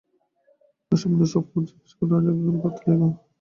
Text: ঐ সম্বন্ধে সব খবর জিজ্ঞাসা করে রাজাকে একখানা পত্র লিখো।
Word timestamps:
ঐ 0.91 0.99
সম্বন্ধে 1.01 1.27
সব 1.33 1.43
খবর 1.45 1.63
জিজ্ঞাসা 1.67 1.95
করে 1.97 2.09
রাজাকে 2.11 2.39
একখানা 2.39 2.61
পত্র 2.63 2.83
লিখো। 2.91 3.07